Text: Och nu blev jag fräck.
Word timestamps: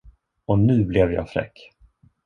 Och 0.45 0.59
nu 0.59 0.85
blev 0.85 1.11
jag 1.11 1.29
fräck. 1.29 1.57